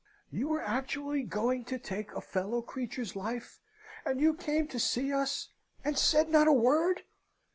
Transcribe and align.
"You 0.31 0.47
were 0.47 0.63
actually 0.63 1.21
going 1.21 1.63
to 1.65 1.77
take 1.77 2.11
a 2.13 2.21
fellow 2.21 2.63
creature's 2.63 3.15
life, 3.15 3.59
and 4.03 4.19
you 4.19 4.33
came 4.33 4.67
to 4.69 4.79
see 4.79 5.13
us, 5.13 5.49
and 5.83 5.95
said 5.95 6.27
not 6.29 6.47
a 6.47 6.51
word! 6.51 7.03